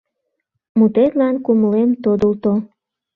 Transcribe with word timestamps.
Мутетлан 0.77 1.35
кумылем 1.45 1.89
тодылто... 2.03 2.53